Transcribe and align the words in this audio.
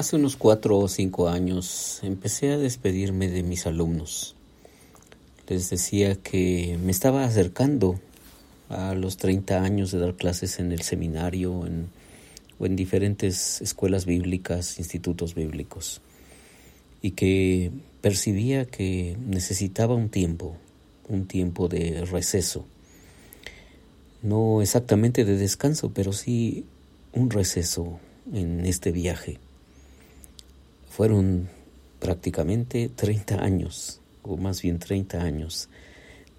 Hace 0.00 0.16
unos 0.16 0.36
cuatro 0.36 0.78
o 0.78 0.88
cinco 0.88 1.28
años 1.28 2.00
empecé 2.02 2.52
a 2.52 2.56
despedirme 2.56 3.28
de 3.28 3.42
mis 3.42 3.66
alumnos. 3.66 4.34
Les 5.46 5.68
decía 5.68 6.14
que 6.14 6.78
me 6.82 6.90
estaba 6.90 7.22
acercando 7.22 8.00
a 8.70 8.94
los 8.94 9.18
30 9.18 9.62
años 9.62 9.92
de 9.92 9.98
dar 9.98 10.14
clases 10.14 10.58
en 10.58 10.72
el 10.72 10.80
seminario 10.80 11.52
o 11.52 11.66
en 12.64 12.76
diferentes 12.76 13.60
escuelas 13.60 14.06
bíblicas, 14.06 14.78
institutos 14.78 15.34
bíblicos, 15.34 16.00
y 17.02 17.10
que 17.10 17.70
percibía 18.00 18.64
que 18.64 19.18
necesitaba 19.26 19.94
un 19.94 20.08
tiempo, 20.08 20.56
un 21.10 21.26
tiempo 21.26 21.68
de 21.68 22.06
receso. 22.06 22.64
No 24.22 24.62
exactamente 24.62 25.26
de 25.26 25.36
descanso, 25.36 25.92
pero 25.92 26.14
sí 26.14 26.64
un 27.12 27.28
receso 27.28 28.00
en 28.32 28.64
este 28.64 28.92
viaje 28.92 29.38
fueron 30.90 31.48
prácticamente 32.00 32.90
30 32.94 33.42
años, 33.42 34.00
o 34.22 34.36
más 34.36 34.60
bien 34.60 34.78
30 34.78 35.22
años, 35.22 35.68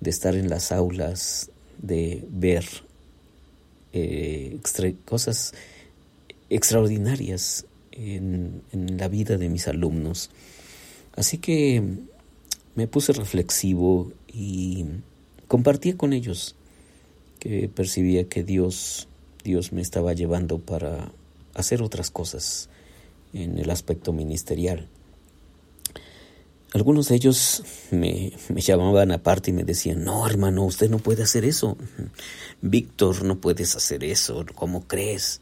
de 0.02 0.10
estar 0.10 0.36
en 0.36 0.50
las 0.50 0.72
aulas, 0.72 1.50
de 1.78 2.24
ver 2.30 2.66
eh, 3.94 4.60
cosas 5.06 5.54
extraordinarias 6.50 7.66
en, 7.92 8.62
en 8.74 8.98
la 8.98 9.08
vida 9.08 9.38
de 9.38 9.48
mis 9.48 9.68
alumnos. 9.68 10.30
Así 11.16 11.38
que 11.38 11.82
me 12.76 12.88
puse 12.88 13.14
reflexivo 13.14 14.12
y 14.28 14.86
compartí 15.48 15.94
con 15.94 16.12
ellos 16.12 16.56
que 17.40 17.70
percibía 17.70 18.28
que 18.28 18.44
Dios, 18.44 19.08
Dios 19.44 19.72
me 19.72 19.82
estaba 19.82 20.14
llevando 20.14 20.60
para 20.60 21.12
hacer 21.54 21.82
otras 21.82 22.12
cosas 22.12 22.70
en 23.34 23.58
el 23.58 23.70
aspecto 23.70 24.14
ministerial. 24.14 24.88
Algunos 26.74 27.10
de 27.10 27.16
ellos 27.16 27.64
me, 27.92 28.32
llamaban 28.56 29.12
aparte 29.12 29.52
y 29.52 29.54
me 29.54 29.66
decían, 29.66 30.06
no 30.06 30.26
hermano, 30.26 30.64
usted 30.64 30.90
no 30.90 31.00
puede 31.00 31.24
hacer 31.24 31.44
eso. 31.44 31.78
Víctor, 32.62 33.26
no 33.26 33.40
puedes 33.40 33.76
hacer 33.76 34.06
eso, 34.06 34.46
¿cómo 34.56 34.88
crees? 34.88 35.42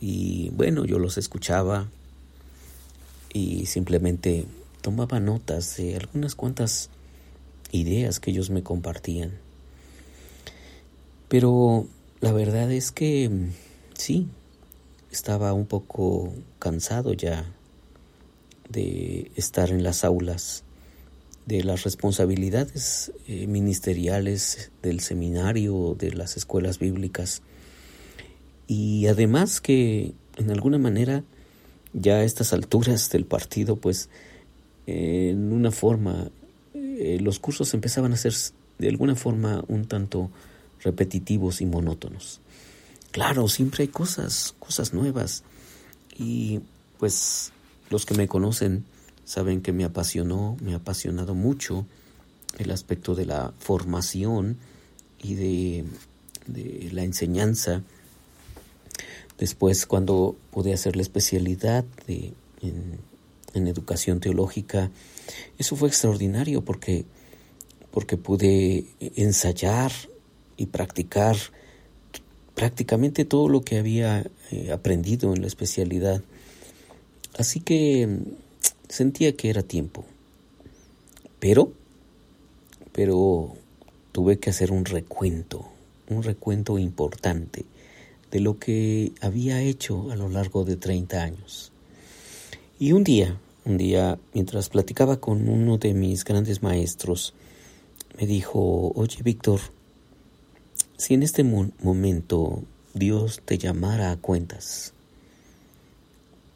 Y 0.00 0.50
bueno, 0.50 0.86
yo 0.86 0.98
los 0.98 1.18
escuchaba 1.18 1.88
y 3.34 3.66
simplemente 3.66 4.46
tomaba 4.80 5.20
notas 5.20 5.76
de 5.76 5.96
algunas 5.96 6.34
cuantas 6.34 6.88
ideas 7.70 8.18
que 8.18 8.30
ellos 8.30 8.48
me 8.48 8.62
compartían. 8.62 9.32
Pero 11.28 11.86
la 12.20 12.32
verdad 12.32 12.72
es 12.72 12.92
que 12.92 13.30
sí, 13.94 14.26
estaba 15.12 15.52
un 15.52 15.66
poco 15.66 16.32
cansado 16.58 17.12
ya 17.12 17.44
de 18.70 19.30
estar 19.36 19.70
en 19.70 19.82
las 19.82 20.04
aulas, 20.04 20.64
de 21.46 21.62
las 21.62 21.84
responsabilidades 21.84 23.12
eh, 23.28 23.46
ministeriales 23.46 24.70
del 24.82 25.00
seminario, 25.00 25.94
de 25.98 26.12
las 26.12 26.36
escuelas 26.36 26.78
bíblicas. 26.78 27.42
Y 28.66 29.06
además 29.06 29.60
que 29.60 30.14
en 30.38 30.50
alguna 30.50 30.78
manera 30.78 31.24
ya 31.92 32.14
a 32.14 32.24
estas 32.24 32.54
alturas 32.54 33.10
del 33.10 33.26
partido, 33.26 33.76
pues 33.76 34.08
en 34.86 35.52
una 35.52 35.70
forma, 35.70 36.30
eh, 36.74 37.18
los 37.20 37.38
cursos 37.38 37.74
empezaban 37.74 38.14
a 38.14 38.16
ser 38.16 38.32
de 38.78 38.88
alguna 38.88 39.14
forma 39.14 39.62
un 39.68 39.84
tanto 39.84 40.30
repetitivos 40.82 41.60
y 41.60 41.66
monótonos. 41.66 42.40
Claro, 43.12 43.46
siempre 43.46 43.82
hay 43.82 43.88
cosas, 43.88 44.54
cosas 44.58 44.94
nuevas. 44.94 45.44
Y 46.18 46.60
pues 46.98 47.52
los 47.90 48.06
que 48.06 48.14
me 48.14 48.26
conocen 48.26 48.86
saben 49.24 49.60
que 49.60 49.72
me 49.72 49.84
apasionó, 49.84 50.56
me 50.62 50.72
ha 50.72 50.76
apasionado 50.76 51.34
mucho 51.34 51.86
el 52.58 52.70
aspecto 52.70 53.14
de 53.14 53.26
la 53.26 53.52
formación 53.58 54.56
y 55.22 55.34
de, 55.34 55.84
la 56.90 57.04
enseñanza. 57.04 57.82
Después, 59.38 59.84
cuando 59.86 60.34
pude 60.50 60.72
hacer 60.72 60.96
la 60.96 61.02
especialidad 61.02 61.84
en, 62.08 62.98
en, 63.52 63.66
educación 63.66 64.20
teológica, 64.20 64.90
eso 65.58 65.76
fue 65.76 65.88
extraordinario 65.88 66.64
porque, 66.64 67.04
porque 67.90 68.16
pude 68.16 68.86
ensayar 69.00 69.92
y 70.56 70.66
practicar 70.66 71.36
prácticamente 72.54 73.24
todo 73.24 73.48
lo 73.48 73.62
que 73.62 73.78
había 73.78 74.24
eh, 74.50 74.72
aprendido 74.72 75.34
en 75.34 75.40
la 75.40 75.46
especialidad. 75.46 76.22
Así 77.38 77.60
que 77.60 78.06
mm, 78.06 78.22
sentía 78.88 79.36
que 79.36 79.50
era 79.50 79.62
tiempo. 79.62 80.04
Pero, 81.40 81.72
pero 82.92 83.54
tuve 84.12 84.38
que 84.38 84.50
hacer 84.50 84.70
un 84.70 84.84
recuento, 84.84 85.66
un 86.08 86.22
recuento 86.22 86.78
importante 86.78 87.64
de 88.30 88.40
lo 88.40 88.58
que 88.58 89.12
había 89.20 89.60
hecho 89.60 90.10
a 90.10 90.16
lo 90.16 90.28
largo 90.28 90.64
de 90.64 90.76
30 90.76 91.22
años. 91.22 91.72
Y 92.78 92.92
un 92.92 93.04
día, 93.04 93.38
un 93.64 93.76
día, 93.76 94.18
mientras 94.34 94.68
platicaba 94.68 95.18
con 95.18 95.48
uno 95.48 95.78
de 95.78 95.94
mis 95.94 96.24
grandes 96.24 96.62
maestros, 96.62 97.34
me 98.18 98.26
dijo, 98.26 98.92
oye 98.94 99.22
Víctor, 99.22 99.60
si 101.02 101.14
en 101.14 101.24
este 101.24 101.42
momento 101.42 102.62
Dios 102.94 103.42
te 103.44 103.58
llamara 103.58 104.12
a 104.12 104.18
cuentas, 104.18 104.92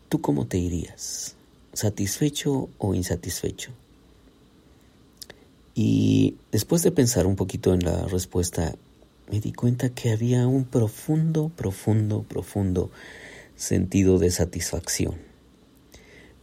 ¿tú 0.09 0.21
cómo 0.21 0.47
te 0.47 0.57
irías? 0.57 1.35
¿Satisfecho 1.73 2.69
o 2.79 2.95
insatisfecho? 2.95 3.73
Y 5.75 6.37
después 6.53 6.85
de 6.85 6.93
pensar 6.93 7.27
un 7.27 7.35
poquito 7.35 7.75
en 7.75 7.81
la 7.81 8.07
respuesta, 8.07 8.77
me 9.33 9.41
di 9.41 9.53
cuenta 9.53 9.89
que 9.89 10.13
había 10.13 10.47
un 10.47 10.65
profundo, 10.65 11.49
profundo, 11.49 12.23
profundo 12.23 12.93
sentido 13.57 14.21
de 14.21 14.31
satisfacción. 14.31 15.17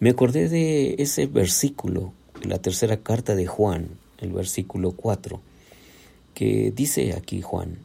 Me 0.02 0.10
acordé 0.10 0.50
de 0.50 0.96
ese 1.00 1.26
versículo, 1.26 2.12
la 2.44 2.60
tercera 2.60 2.98
carta 2.98 3.34
de 3.34 3.48
Juan, 3.48 3.92
el 4.18 4.34
versículo 4.34 4.92
4, 4.92 5.40
que 6.34 6.74
dice 6.76 7.14
aquí 7.14 7.42
Juan, 7.42 7.78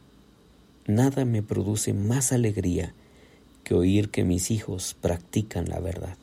Nada 0.89 1.23
me 1.23 1.43
produce 1.43 1.93
más 1.93 2.31
alegría 2.31 2.95
que 3.63 3.75
oír 3.75 4.09
que 4.09 4.23
mis 4.23 4.49
hijos 4.49 4.97
practican 4.99 5.69
la 5.69 5.79
verdad. 5.79 6.17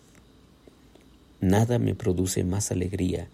Nada 1.41 1.78
me 1.78 1.94
produce 1.94 2.43
más 2.43 2.72
alegría 2.72 3.28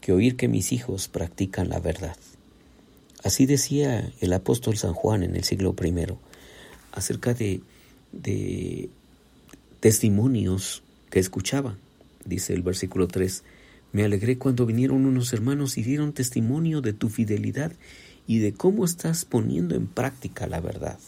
que 0.00 0.12
oír 0.12 0.36
que 0.36 0.46
mis 0.46 0.70
hijos 0.70 1.08
practican 1.08 1.68
la 1.68 1.80
verdad. 1.80 2.16
Así 3.24 3.44
decía 3.44 4.12
el 4.20 4.32
apóstol 4.32 4.76
San 4.76 4.94
Juan 4.94 5.24
en 5.24 5.34
el 5.34 5.42
siglo 5.42 5.74
I 5.82 5.92
acerca 6.92 7.34
de, 7.34 7.60
de 8.12 8.88
testimonios 9.80 10.84
que 11.10 11.18
escuchaba. 11.18 11.76
Dice 12.24 12.54
el 12.54 12.62
versículo 12.62 13.08
3, 13.08 13.42
me 13.90 14.04
alegré 14.04 14.38
cuando 14.38 14.64
vinieron 14.64 15.06
unos 15.06 15.32
hermanos 15.32 15.76
y 15.76 15.82
dieron 15.82 16.12
testimonio 16.12 16.82
de 16.82 16.92
tu 16.92 17.08
fidelidad 17.08 17.72
y 18.28 18.38
de 18.40 18.52
cómo 18.52 18.84
estás 18.84 19.24
poniendo 19.24 19.74
en 19.74 19.88
práctica 19.88 20.46
la 20.46 20.60
verdad. 20.60 20.98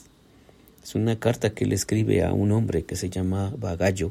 Es 0.82 0.94
una 0.94 1.20
carta 1.20 1.50
que 1.50 1.66
le 1.66 1.75
escribe 1.75 2.25
a 2.25 2.32
un 2.32 2.50
hombre 2.50 2.84
que 2.84 2.97
se 2.97 3.10
llama 3.10 3.53
Bagallo 3.58 4.10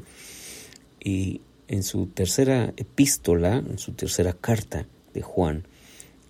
y 1.00 1.40
en 1.66 1.82
su 1.82 2.06
tercera 2.06 2.72
epístola, 2.76 3.58
en 3.58 3.78
su 3.78 3.92
tercera 3.92 4.32
carta 4.32 4.86
de 5.12 5.22
Juan, 5.22 5.64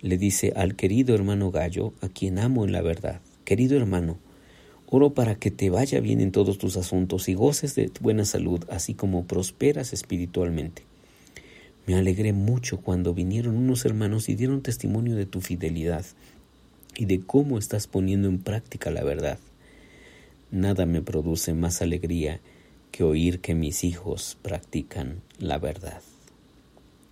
le 0.01 0.17
dice 0.17 0.53
al 0.55 0.75
querido 0.75 1.13
hermano 1.13 1.51
Gallo, 1.51 1.93
a 2.01 2.09
quien 2.09 2.39
amo 2.39 2.65
en 2.65 2.71
la 2.71 2.81
verdad, 2.81 3.21
querido 3.45 3.77
hermano, 3.77 4.17
oro 4.87 5.13
para 5.13 5.35
que 5.35 5.51
te 5.51 5.69
vaya 5.69 5.99
bien 5.99 6.19
en 6.19 6.31
todos 6.31 6.57
tus 6.57 6.77
asuntos 6.77 7.29
y 7.29 7.35
goces 7.35 7.75
de 7.75 7.91
buena 8.01 8.25
salud, 8.25 8.65
así 8.71 8.95
como 8.95 9.25
prosperas 9.25 9.93
espiritualmente. 9.93 10.83
Me 11.85 11.93
alegré 11.93 12.33
mucho 12.33 12.77
cuando 12.77 13.13
vinieron 13.13 13.55
unos 13.55 13.85
hermanos 13.85 14.29
y 14.29 14.35
dieron 14.35 14.61
testimonio 14.61 15.15
de 15.15 15.27
tu 15.27 15.41
fidelidad 15.41 16.05
y 16.95 17.05
de 17.05 17.21
cómo 17.21 17.57
estás 17.57 17.87
poniendo 17.87 18.27
en 18.27 18.39
práctica 18.39 18.91
la 18.91 19.03
verdad. 19.03 19.39
Nada 20.51 20.85
me 20.85 21.01
produce 21.01 21.53
más 21.53 21.81
alegría 21.81 22.39
que 22.91 23.03
oír 23.03 23.39
que 23.39 23.55
mis 23.55 23.83
hijos 23.83 24.37
practican 24.41 25.21
la 25.39 25.57
verdad. 25.57 26.01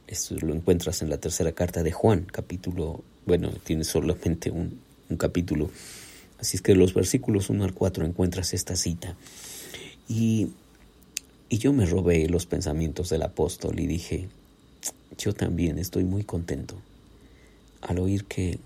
Esto 0.07 0.35
lo 0.41 0.53
encuentras 0.53 1.01
en 1.01 1.09
la 1.09 1.19
tercera 1.19 1.51
carta 1.51 1.83
de 1.83 1.91
Juan, 1.91 2.25
capítulo, 2.25 3.03
bueno, 3.25 3.51
tiene 3.63 3.83
solamente 3.83 4.51
un, 4.51 4.81
capítulo, 5.17 5.69
así 6.39 6.57
es 6.57 6.61
que 6.61 6.75
los 6.75 6.93
versículos 6.93 7.49
1 7.49 7.63
al 7.63 7.73
4 7.73 8.05
encuentras 8.05 8.53
esta 8.53 8.75
cita. 8.75 9.15
Y, 10.07 10.49
y 11.47 11.57
yo 11.59 11.73
me 11.73 11.85
robé 11.85 12.27
los 12.27 12.45
pensamientos 12.45 13.09
del 13.09 13.21
apóstol 13.21 13.79
y 13.79 13.87
dije, 13.87 14.27
yo 15.17 15.33
también 15.33 15.77
estoy 15.77 16.03
muy 16.03 16.23
contento 16.23 16.75
al 17.81 17.99
oír 17.99 18.25
que 18.25 18.59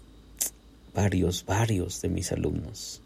varios, 0.93 1.45
varios 1.45 2.01
de 2.01 2.09
mis 2.09 2.31
alumnos 2.31 3.01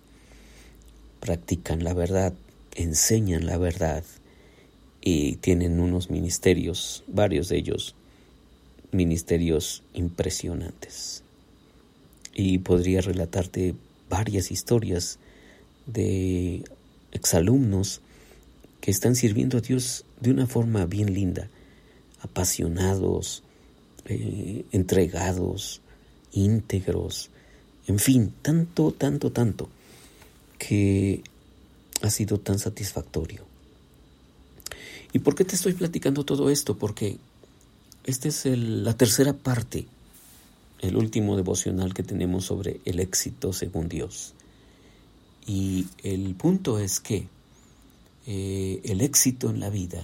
practican 1.20 1.84
la 1.84 1.94
verdad, 1.94 2.34
enseñan 2.76 3.46
la 3.46 3.58
verdad 3.58 4.04
y 5.02 5.36
tienen 5.38 5.80
unos 5.80 6.10
ministerios, 6.10 7.04
varios 7.08 7.50
de 7.50 7.58
ellos, 7.58 7.96
ministerios 8.92 9.84
impresionantes. 9.94 11.24
Y 12.34 12.60
podría 12.60 13.02
relatarte 13.02 13.76
varias 14.10 14.52
historias 14.52 15.20
de 15.86 16.64
exalumnos 17.12 18.02
que 18.80 18.92
están 18.92 19.16
sirviendo 19.16 19.58
a 19.58 19.62
Dios 19.62 20.06
de 20.22 20.32
una 20.32 20.46
forma 20.46 20.86
bien 20.86 21.14
linda, 21.14 21.50
apasionados, 22.22 23.44
eh, 24.06 24.66
entregados, 24.72 25.82
íntegros, 26.32 27.32
en 27.88 28.00
fin, 28.00 28.34
tanto, 28.42 28.92
tanto, 28.92 29.32
tanto, 29.32 29.70
que 30.60 31.24
ha 32.02 32.10
sido 32.10 32.40
tan 32.40 32.60
satisfactorio. 32.60 33.46
¿Y 35.14 35.20
por 35.20 35.36
qué 35.36 35.46
te 35.46 35.56
estoy 35.56 35.74
platicando 35.74 36.26
todo 36.26 36.50
esto? 36.50 36.78
Porque 36.78 37.18
esta 38.04 38.28
es 38.28 38.46
la 38.46 38.96
tercera 38.96 39.34
parte, 39.34 39.88
el 40.80 40.98
último 40.98 41.36
devocional 41.38 41.94
que 41.94 42.04
tenemos 42.04 42.46
sobre 42.46 42.82
el 42.86 43.00
éxito 43.00 43.54
según 43.54 43.88
Dios. 43.88 44.34
Y 45.46 45.88
el 46.04 46.36
punto 46.36 46.78
es 46.80 47.00
que 47.00 47.28
eh, 48.28 48.82
el 48.84 49.02
éxito 49.02 49.50
en 49.50 49.62
la 49.62 49.70
vida 49.70 50.04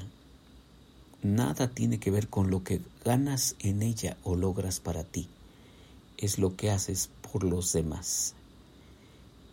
nada 1.22 1.68
tiene 1.70 2.00
que 2.00 2.12
ver 2.12 2.30
con 2.30 2.50
lo 2.50 2.64
que 2.64 2.80
ganas 3.04 3.56
en 3.60 3.82
ella 3.82 4.18
o 4.24 4.36
logras 4.36 4.80
para 4.80 5.04
ti. 5.04 5.28
Es 6.18 6.40
lo 6.40 6.56
que 6.56 6.72
haces 6.72 7.10
por 7.34 7.44
los 7.44 7.74
demás. 7.74 8.36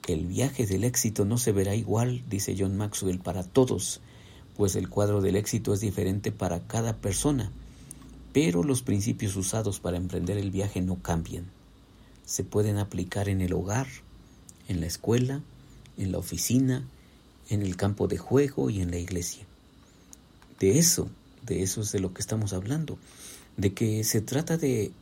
El 0.06 0.26
viaje 0.26 0.66
del 0.66 0.84
éxito 0.84 1.24
no 1.24 1.38
se 1.38 1.52
verá 1.52 1.74
igual, 1.74 2.22
dice 2.28 2.54
John 2.58 2.76
Maxwell, 2.76 3.20
para 3.20 3.42
todos, 3.42 4.02
pues 4.54 4.76
el 4.76 4.90
cuadro 4.90 5.22
del 5.22 5.36
éxito 5.36 5.72
es 5.72 5.80
diferente 5.80 6.30
para 6.30 6.60
cada 6.66 6.98
persona, 6.98 7.50
pero 8.34 8.62
los 8.62 8.82
principios 8.82 9.34
usados 9.34 9.80
para 9.80 9.96
emprender 9.96 10.36
el 10.36 10.50
viaje 10.50 10.82
no 10.82 10.96
cambian. 10.96 11.46
Se 12.26 12.44
pueden 12.44 12.76
aplicar 12.76 13.30
en 13.30 13.40
el 13.40 13.54
hogar, 13.54 13.86
en 14.68 14.80
la 14.80 14.86
escuela, 14.86 15.40
en 15.96 16.12
la 16.12 16.18
oficina, 16.18 16.86
en 17.48 17.62
el 17.62 17.76
campo 17.76 18.08
de 18.08 18.18
juego 18.18 18.68
y 18.68 18.82
en 18.82 18.90
la 18.90 18.98
iglesia. 18.98 19.46
De 20.58 20.78
eso, 20.78 21.08
de 21.46 21.62
eso 21.62 21.80
es 21.80 21.92
de 21.92 22.00
lo 22.00 22.12
que 22.12 22.20
estamos 22.20 22.52
hablando, 22.52 22.98
de 23.56 23.72
que 23.72 24.04
se 24.04 24.20
trata 24.20 24.58
de 24.58 24.92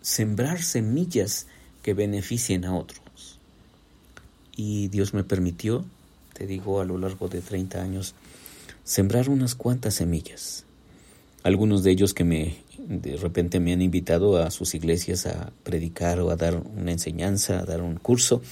sembrar 0.00 0.62
semillas 0.62 1.46
que 1.86 1.94
beneficien 1.94 2.64
a 2.64 2.74
otros. 2.74 3.38
Y 4.56 4.88
Dios 4.88 5.14
me 5.14 5.22
permitió, 5.22 5.84
te 6.32 6.44
digo, 6.44 6.80
a 6.80 6.84
lo 6.84 6.98
largo 6.98 7.28
de 7.28 7.40
30 7.40 7.80
años, 7.80 8.16
sembrar 8.82 9.28
unas 9.28 9.54
cuantas 9.54 9.94
semillas. 9.94 10.64
Algunos 11.44 11.84
de 11.84 11.92
ellos 11.92 12.12
que 12.12 12.24
me 12.24 12.56
de 12.88 13.16
repente 13.18 13.60
me 13.60 13.72
han 13.72 13.82
invitado 13.82 14.36
a 14.36 14.50
sus 14.50 14.74
iglesias 14.74 15.26
a 15.26 15.52
predicar 15.62 16.18
o 16.18 16.30
a 16.30 16.36
dar 16.36 16.56
una 16.56 16.90
enseñanza, 16.90 17.60
a 17.60 17.64
dar 17.64 17.82
un 17.82 17.98
curso, 17.98 18.42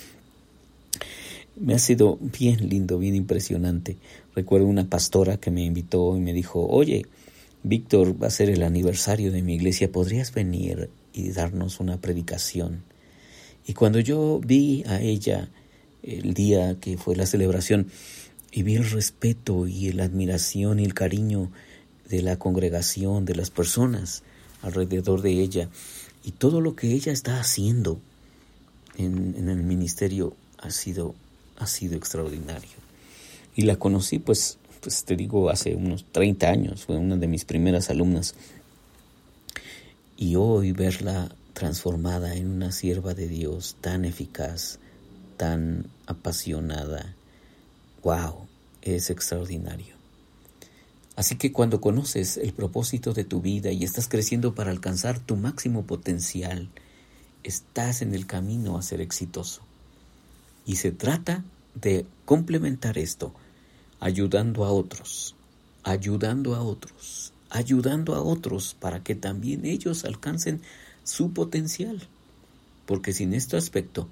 me 1.57 1.75
ha 1.75 1.81
sido 1.81 2.19
bien 2.21 2.69
lindo, 2.69 3.01
bien 3.01 3.17
impresionante. 3.17 3.97
Recuerdo 4.37 4.69
una 4.69 4.89
pastora 4.89 5.39
que 5.39 5.51
me 5.51 5.65
invitó 5.65 6.17
y 6.17 6.21
me 6.21 6.35
dijo, 6.35 6.69
oye, 6.69 7.05
Víctor, 7.65 8.15
va 8.23 8.29
a 8.29 8.31
ser 8.31 8.49
el 8.49 8.63
aniversario 8.63 9.33
de 9.33 9.43
mi 9.43 9.57
iglesia, 9.57 9.91
¿podrías 9.91 10.33
venir 10.33 10.89
y 11.13 11.33
darnos 11.33 11.81
una 11.81 12.01
predicación? 12.01 12.94
Y 13.67 13.75
cuando 13.75 14.01
yo 14.01 14.41
vi 14.45 14.85
a 14.87 15.01
ella 15.01 15.49
el 16.03 16.35
día 16.35 16.79
que 16.81 16.99
fue 16.99 17.17
la 17.17 17.27
celebración 17.27 17.89
y 18.53 18.63
vi 18.63 18.77
el 18.77 18.89
respeto 18.91 19.67
y 19.67 19.93
la 19.93 20.05
admiración 20.05 20.79
y 20.79 20.85
el 20.85 20.95
cariño 20.95 21.51
de 22.09 22.23
la 22.23 22.39
congregación, 22.39 23.25
de 23.25 23.35
las 23.35 23.51
personas 23.51 24.23
alrededor 24.63 25.23
de 25.23 25.33
ella 25.33 25.69
y 26.23 26.33
todo 26.33 26.61
lo 26.61 26.77
que 26.77 26.93
ella 26.93 27.13
está 27.13 27.41
haciendo 27.41 28.01
en, 28.97 29.35
en 29.37 29.49
el 29.49 29.63
ministerio 29.63 30.37
ha 30.59 30.71
sido 30.71 31.15
ha 31.59 31.67
sido 31.67 31.97
extraordinario. 31.97 32.71
Y 33.55 33.63
la 33.63 33.77
conocí, 33.77 34.19
pues, 34.19 34.59
pues 34.81 35.05
te 35.05 35.17
digo, 35.17 35.51
hace 35.51 35.75
unos 35.75 36.05
30 36.11 36.49
años, 36.49 36.85
fue 36.85 36.97
una 36.97 37.17
de 37.17 37.27
mis 37.27 37.45
primeras 37.45 37.91
alumnas. 37.91 38.35
Y 40.17 40.37
hoy 40.37 40.73
verla 40.73 41.35
transformada 41.55 42.35
en 42.35 42.51
una 42.51 42.73
sierva 42.73 43.15
de 43.15 43.29
Dios 43.29 43.77
tan 43.81 44.05
eficaz, 44.05 44.81
tan 45.37 45.87
apasionada, 46.07 47.15
wow, 48.03 48.47
es 48.83 49.09
extraordinario. 49.09 49.95
Así 51.17 51.37
que 51.37 51.53
cuando 51.53 51.81
conoces 51.81 52.37
el 52.37 52.53
propósito 52.53 53.15
de 53.15 53.25
tu 53.25 53.41
vida 53.41 53.71
y 53.71 53.85
estás 53.85 54.09
creciendo 54.09 54.55
para 54.55 54.73
alcanzar 54.73 55.21
tu 55.21 55.37
máximo 55.37 55.87
potencial, 55.87 56.69
estás 57.45 58.03
en 58.03 58.15
el 58.15 58.27
camino 58.27 58.77
a 58.77 58.83
ser 58.83 59.01
exitoso. 59.01 59.63
Y 60.67 60.77
se 60.77 60.91
trata 60.91 61.45
de 61.75 62.05
complementar 62.25 62.99
esto, 62.99 63.33
ayudando 64.01 64.65
a 64.65 64.73
otros, 64.73 65.37
ayudando 65.85 66.57
a 66.57 66.63
otros, 66.63 67.33
ayudando 67.49 68.17
a 68.17 68.23
otros 68.23 68.75
para 68.75 69.05
que 69.05 69.15
también 69.15 69.65
ellos 69.65 70.05
alcancen 70.05 70.63
su 71.05 71.33
potencial. 71.33 72.03
Porque 72.87 73.13
sin 73.13 73.33
este 73.33 73.57
aspecto, 73.57 74.09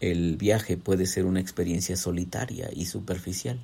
el 0.00 0.36
viaje 0.36 0.76
puede 0.76 1.06
ser 1.06 1.24
una 1.24 1.40
experiencia 1.40 1.96
solitaria 1.96 2.70
y 2.72 2.86
superficial. 2.86 3.58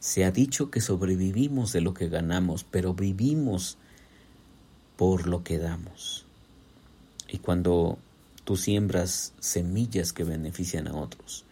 Se 0.00 0.24
ha 0.24 0.30
dicho 0.30 0.70
que 0.70 0.80
sobrevivimos 0.80 1.72
de 1.72 1.80
lo 1.80 1.92
que 1.92 2.08
ganamos, 2.08 2.64
pero 2.64 2.94
vivimos 2.94 3.76
por 4.96 5.26
lo 5.26 5.42
que 5.42 5.58
damos. 5.58 6.24
Y 7.28 7.38
cuando 7.38 7.98
Tú 8.48 8.56
siembras 8.56 9.34
semillas 9.40 10.14
que 10.14 10.24
benefician 10.24 10.88
a 10.88 10.96
otros. 10.96 11.44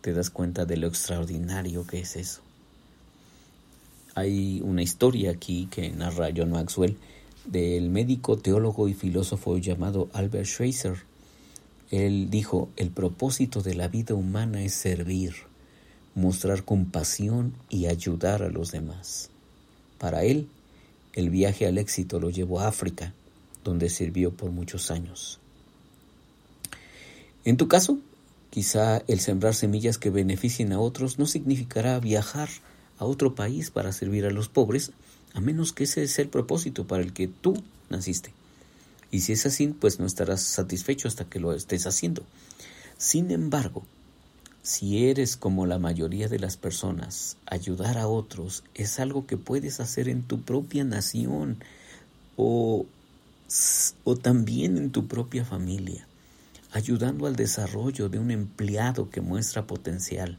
Te 0.00 0.12
das 0.12 0.30
cuenta 0.30 0.64
de 0.64 0.76
lo 0.76 0.86
extraordinario 0.86 1.84
que 1.88 1.98
es 1.98 2.14
eso. 2.14 2.40
Hay 4.14 4.60
una 4.62 4.84
historia 4.84 5.32
aquí 5.32 5.66
que 5.68 5.90
narra 5.90 6.28
John 6.32 6.52
Maxwell 6.52 6.96
del 7.46 7.90
médico, 7.90 8.36
teólogo 8.36 8.88
y 8.88 8.94
filósofo 8.94 9.56
llamado 9.58 10.08
Albert 10.12 10.46
Schweitzer. 10.46 10.96
Él 11.90 12.28
dijo, 12.30 12.68
el 12.76 12.90
propósito 12.90 13.62
de 13.62 13.74
la 13.74 13.88
vida 13.88 14.14
humana 14.14 14.62
es 14.62 14.74
servir, 14.74 15.34
mostrar 16.14 16.64
compasión 16.64 17.54
y 17.70 17.86
ayudar 17.86 18.42
a 18.42 18.48
los 18.48 18.72
demás. 18.72 19.30
Para 19.98 20.24
él, 20.24 20.48
el 21.12 21.30
viaje 21.30 21.66
al 21.66 21.78
éxito 21.78 22.18
lo 22.18 22.30
llevó 22.30 22.60
a 22.60 22.68
África, 22.68 23.14
donde 23.64 23.88
sirvió 23.88 24.32
por 24.32 24.50
muchos 24.50 24.90
años. 24.90 25.38
En 27.44 27.56
tu 27.56 27.68
caso, 27.68 27.98
quizá 28.50 29.02
el 29.06 29.20
sembrar 29.20 29.54
semillas 29.54 29.98
que 29.98 30.10
beneficien 30.10 30.72
a 30.72 30.80
otros 30.80 31.18
no 31.18 31.26
significará 31.26 31.98
viajar 32.00 32.48
a 32.98 33.04
otro 33.04 33.34
país 33.34 33.70
para 33.70 33.92
servir 33.92 34.26
a 34.26 34.30
los 34.30 34.48
pobres, 34.48 34.90
a 35.36 35.40
menos 35.40 35.74
que 35.74 35.84
ese 35.84 36.08
sea 36.08 36.24
el 36.24 36.30
propósito 36.30 36.86
para 36.86 37.02
el 37.02 37.12
que 37.12 37.28
tú 37.28 37.62
naciste. 37.90 38.32
Y 39.10 39.20
si 39.20 39.32
es 39.34 39.44
así, 39.44 39.68
pues 39.68 40.00
no 40.00 40.06
estarás 40.06 40.40
satisfecho 40.40 41.08
hasta 41.08 41.26
que 41.26 41.40
lo 41.40 41.52
estés 41.52 41.86
haciendo. 41.86 42.22
Sin 42.96 43.30
embargo, 43.30 43.84
si 44.62 45.06
eres 45.06 45.36
como 45.36 45.66
la 45.66 45.78
mayoría 45.78 46.28
de 46.28 46.38
las 46.38 46.56
personas, 46.56 47.36
ayudar 47.44 47.98
a 47.98 48.08
otros 48.08 48.64
es 48.74 48.98
algo 48.98 49.26
que 49.26 49.36
puedes 49.36 49.78
hacer 49.78 50.08
en 50.08 50.22
tu 50.22 50.40
propia 50.40 50.84
nación 50.84 51.62
o, 52.36 52.86
o 54.04 54.16
también 54.16 54.78
en 54.78 54.90
tu 54.90 55.06
propia 55.06 55.44
familia 55.44 56.06
ayudando 56.72 57.26
al 57.26 57.36
desarrollo 57.36 58.10
de 58.10 58.18
un 58.18 58.30
empleado 58.30 59.08
que 59.08 59.22
muestra 59.22 59.66
potencial, 59.66 60.36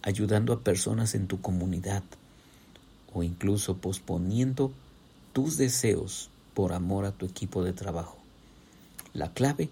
ayudando 0.00 0.54
a 0.54 0.60
personas 0.60 1.14
en 1.14 1.26
tu 1.26 1.42
comunidad 1.42 2.02
o 3.14 3.22
incluso 3.22 3.76
posponiendo 3.78 4.72
tus 5.32 5.56
deseos 5.56 6.28
por 6.52 6.72
amor 6.72 7.06
a 7.06 7.12
tu 7.12 7.26
equipo 7.26 7.64
de 7.64 7.72
trabajo. 7.72 8.18
La 9.14 9.32
clave 9.32 9.70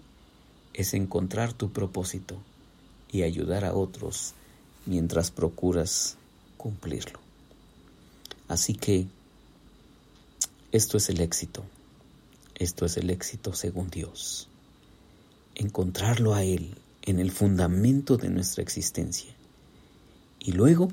es 0.73 0.93
encontrar 0.93 1.53
tu 1.53 1.71
propósito 1.71 2.37
y 3.11 3.21
ayudar 3.21 3.65
a 3.65 3.75
otros 3.75 4.33
mientras 4.85 5.29
procuras 5.29 6.17
cumplirlo. 6.57 7.19
Así 8.47 8.73
que 8.73 9.05
esto 10.71 10.97
es 10.97 11.09
el 11.09 11.21
éxito. 11.21 11.63
Esto 12.55 12.85
es 12.85 12.97
el 12.97 13.09
éxito 13.09 13.53
según 13.53 13.89
Dios 13.89 14.47
encontrarlo 15.55 16.33
a 16.33 16.43
Él 16.43 16.75
en 17.03 17.19
el 17.19 17.31
fundamento 17.31 18.17
de 18.17 18.29
nuestra 18.29 18.63
existencia 18.63 19.33
y 20.39 20.53
luego 20.53 20.91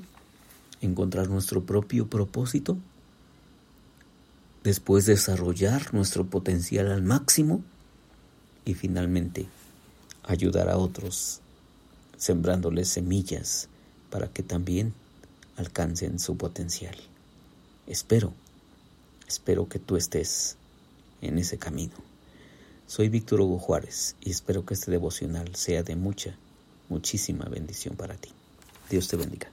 encontrar 0.81 1.29
nuestro 1.29 1.63
propio 1.63 2.07
propósito, 2.07 2.77
después 4.63 5.05
desarrollar 5.05 5.93
nuestro 5.93 6.25
potencial 6.25 6.91
al 6.91 7.01
máximo 7.01 7.63
y 8.65 8.73
finalmente 8.73 9.47
ayudar 10.23 10.69
a 10.69 10.77
otros 10.77 11.39
sembrándoles 12.17 12.89
semillas 12.89 13.67
para 14.09 14.27
que 14.27 14.43
también 14.43 14.93
alcancen 15.55 16.19
su 16.19 16.37
potencial. 16.37 16.95
espero, 17.87 18.33
espero 19.27 19.67
que 19.67 19.79
tú 19.79 19.95
estés 19.95 20.57
en 21.21 21.37
ese 21.37 21.57
camino. 21.57 21.93
Soy 22.87 23.09
Víctor 23.09 23.41
Hugo 23.41 23.57
Juárez 23.57 24.15
y 24.21 24.31
espero 24.31 24.65
que 24.65 24.73
este 24.73 24.91
devocional 24.91 25.55
sea 25.55 25.81
de 25.83 25.95
mucha, 25.95 26.35
muchísima 26.89 27.45
bendición 27.45 27.95
para 27.95 28.15
ti. 28.15 28.29
Dios 28.89 29.07
te 29.07 29.17
bendiga. 29.17 29.49